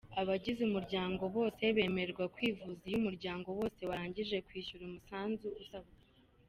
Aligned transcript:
Abagize 0.21 0.59
umuryango 0.69 1.23
bose 1.35 1.63
bemererwa 1.75 2.25
kwivuza 2.35 2.81
iyo 2.89 2.97
umuryango 3.01 3.47
wose 3.59 3.81
warangije 3.89 4.35
kwishyura 4.47 4.83
umusanzu 4.85 5.47
usabwa. 5.61 5.97